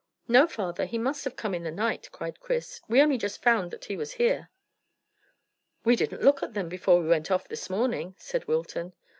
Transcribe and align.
"No, 0.27 0.47
father; 0.47 0.85
he 0.85 0.97
must 0.97 1.23
have 1.25 1.35
come 1.35 1.53
in 1.53 1.61
the 1.61 1.69
night," 1.69 2.09
cried 2.11 2.39
Chris. 2.39 2.81
"We 2.87 3.03
only 3.03 3.19
just 3.19 3.43
found 3.43 3.69
that 3.69 3.85
he 3.85 3.95
was 3.95 4.13
here." 4.13 4.49
"We 5.85 5.95
didn't 5.95 6.23
look 6.23 6.41
at 6.41 6.55
them 6.55 6.69
before 6.69 6.99
we 6.99 7.07
went 7.07 7.29
off 7.29 7.47
this 7.47 7.69
morning," 7.69 8.15
said 8.17 8.45
Wilton. 8.47 8.93